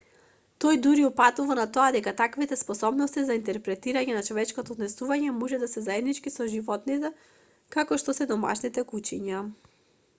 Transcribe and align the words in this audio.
тој 0.63 0.77
дури 0.83 1.01
упатува 1.07 1.55
на 1.57 1.65
тоа 1.73 1.89
дека 1.95 2.13
таквите 2.21 2.57
способности 2.61 3.25
за 3.27 3.35
интерпретирање 3.39 4.15
на 4.17 4.23
човечкото 4.29 4.73
однесување 4.77 5.35
може 5.41 5.59
да 5.65 5.69
се 5.73 5.83
заеднички 5.89 6.33
со 6.37 6.47
животните 6.55 7.11
како 7.77 7.99
што 8.05 8.17
се 8.21 8.27
домашните 8.33 8.85
кучиња 8.95 9.43